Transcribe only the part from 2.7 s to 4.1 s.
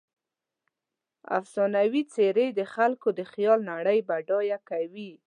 خلکو د خیال نړۍ